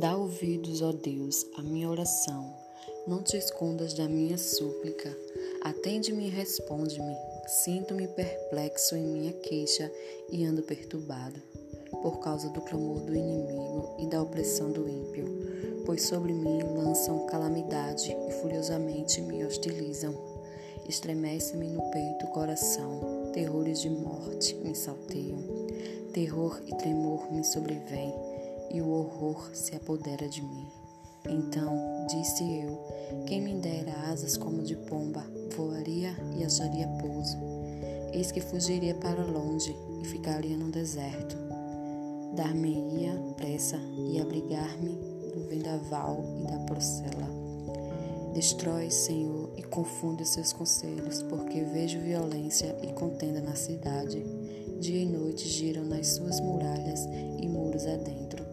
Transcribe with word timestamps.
Dá 0.00 0.16
ouvidos, 0.16 0.80
ó 0.80 0.92
Deus, 0.92 1.44
à 1.56 1.62
minha 1.62 1.90
oração. 1.90 2.54
Não 3.08 3.20
te 3.20 3.36
escondas 3.36 3.94
da 3.94 4.08
minha 4.08 4.38
súplica. 4.38 5.10
Atende-me 5.62 6.28
e 6.28 6.30
responde-me. 6.30 7.16
Sinto-me 7.48 8.06
perplexo 8.06 8.94
em 8.94 9.02
minha 9.02 9.32
queixa 9.32 9.90
e 10.30 10.44
ando 10.44 10.62
perturbado, 10.62 11.42
por 12.00 12.20
causa 12.20 12.48
do 12.50 12.60
clamor 12.60 13.00
do 13.00 13.12
inimigo 13.12 13.96
e 13.98 14.06
da 14.06 14.22
opressão 14.22 14.70
do 14.70 14.88
ímpio, 14.88 15.24
pois 15.84 16.02
sobre 16.02 16.32
mim 16.32 16.62
lançam 16.62 17.26
calamidade 17.26 18.16
e 18.28 18.32
furiosamente 18.40 19.20
me 19.22 19.44
hostilizam. 19.44 20.14
Estremece-me 20.88 21.66
no 21.70 21.82
peito 21.90 22.24
o 22.24 22.30
coração, 22.30 23.32
terrores 23.32 23.80
de 23.80 23.90
morte 23.90 24.54
me 24.54 24.76
salteiam, 24.76 25.42
terror 26.12 26.62
e 26.68 26.74
tremor 26.76 27.32
me 27.32 27.42
sobrevêm 27.42 28.27
e 28.70 28.80
o 28.80 28.88
horror 28.90 29.50
se 29.54 29.74
apodera 29.74 30.28
de 30.28 30.42
mim. 30.42 30.66
Então 31.28 32.06
disse 32.08 32.42
eu: 32.60 32.78
Quem 33.26 33.40
me 33.42 33.54
dera 33.54 33.92
asas 34.10 34.36
como 34.36 34.62
de 34.62 34.76
pomba, 34.76 35.24
voaria 35.56 36.14
e 36.36 36.44
acharia 36.44 36.88
pouso. 37.00 37.36
Eis 38.12 38.32
que 38.32 38.40
fugiria 38.40 38.94
para 38.94 39.22
longe 39.24 39.76
e 40.00 40.04
ficaria 40.06 40.56
no 40.56 40.70
deserto. 40.70 41.36
Dar-me-ia 42.34 43.14
pressa 43.36 43.78
e 44.10 44.20
abrigar-me 44.20 44.94
do 45.34 45.48
vendaval 45.48 46.24
e 46.40 46.46
da 46.50 46.58
procela. 46.60 47.28
Destrói, 48.32 48.90
Senhor, 48.90 49.50
e 49.56 49.62
confunde 49.62 50.22
os 50.22 50.28
seus 50.28 50.52
conselhos, 50.52 51.22
porque 51.24 51.62
vejo 51.62 51.98
violência 51.98 52.76
e 52.82 52.92
contenda 52.92 53.40
na 53.40 53.54
cidade. 53.54 54.24
Dia 54.78 55.02
e 55.02 55.06
noite 55.06 55.48
giram 55.48 55.84
nas 55.84 56.06
suas 56.08 56.38
muralhas 56.38 57.04
e 57.40 57.48
muros 57.48 57.84
adentro 57.86 58.47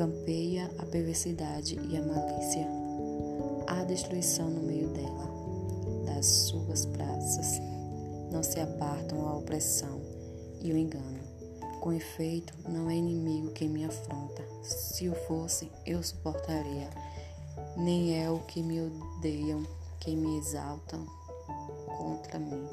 campeia 0.00 0.70
a 0.78 0.86
perversidade 0.86 1.78
e 1.78 1.94
a 1.94 2.00
malícia. 2.00 2.66
Há 3.66 3.84
destruição 3.84 4.48
no 4.48 4.62
meio 4.62 4.88
dela, 4.88 5.30
das 6.06 6.24
suas 6.24 6.86
praças. 6.86 7.60
Não 8.32 8.42
se 8.42 8.58
apartam 8.60 9.28
a 9.28 9.36
opressão 9.36 10.00
e 10.62 10.72
o 10.72 10.78
engano. 10.78 11.20
Com 11.82 11.92
efeito, 11.92 12.54
não 12.66 12.88
é 12.88 12.94
inimigo 12.94 13.52
quem 13.52 13.68
me 13.68 13.84
afronta. 13.84 14.42
Se 14.62 15.06
o 15.06 15.14
fosse, 15.26 15.70
eu 15.84 16.02
suportaria. 16.02 16.88
Nem 17.76 18.24
é 18.24 18.30
o 18.30 18.38
que 18.38 18.62
me 18.62 18.80
odeiam 18.80 19.66
quem 20.00 20.16
me 20.16 20.38
exaltam 20.38 21.04
contra 21.98 22.38
mim, 22.38 22.66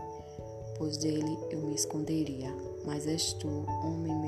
pois 0.78 0.96
dele 0.96 1.38
eu 1.52 1.60
me 1.60 1.76
esconderia. 1.76 2.56
Mas 2.86 3.06
és 3.06 3.34
tu, 3.34 3.50
homem 3.84 4.16
meu 4.16 4.27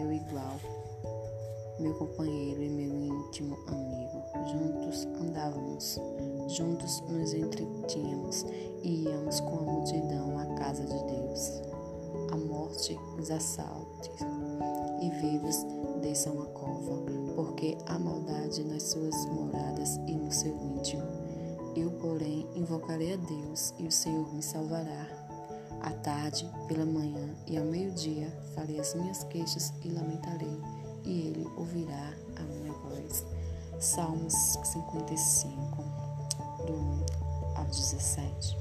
meu 1.80 1.94
companheiro 1.94 2.62
e 2.62 2.70
meu 2.70 2.94
íntimo 2.94 3.58
amigo. 3.68 4.22
Juntos 4.52 5.06
andávamos, 5.22 6.00
juntos 6.48 7.02
nos 7.08 7.34
entretínhamos 7.34 8.46
e 8.84 9.04
íamos 9.04 9.40
com 9.40 9.60
a 9.60 9.62
multidão 9.62 10.38
à 10.38 10.46
casa 10.56 10.84
de 10.84 11.04
Deus. 11.06 11.62
A 12.32 12.36
morte 12.36 12.98
os 13.18 13.32
assalte 13.32 14.12
e 15.02 15.10
vivos 15.22 15.66
desçam 16.02 16.42
a 16.42 16.46
cova, 16.48 17.02
porque 17.36 17.78
há 17.86 17.98
maldade 17.98 18.64
nas 18.64 18.84
suas 18.84 19.26
moradas 19.28 19.98
e 20.08 20.16
no 20.16 20.32
seu 20.32 20.56
íntimo. 20.56 21.04
Eu, 21.76 21.92
porém, 21.92 22.48
invocarei 22.56 23.14
a 23.14 23.18
Deus 23.18 23.74
e 23.78 23.86
o 23.86 23.92
Senhor 23.92 24.34
me 24.34 24.42
salvará. 24.42 25.08
À 25.82 25.92
tarde, 25.92 26.50
pela 26.68 26.86
manhã 26.86 27.34
e 27.48 27.58
ao 27.58 27.64
meio-dia 27.64 28.30
farei 28.54 28.80
as 28.80 28.94
minhas 28.96 29.24
queixas 29.26 29.74
e 29.84 29.90
lamentarei 29.90 30.60
e 31.04 31.28
ele 31.28 31.48
ouvirá 31.58 32.14
a 32.36 32.42
minha 32.44 32.72
voz. 32.72 33.26
Salmos 33.80 34.34
55, 34.64 35.84
do 36.66 36.74
1 36.74 37.06
ao 37.56 37.66
17. 37.66 38.59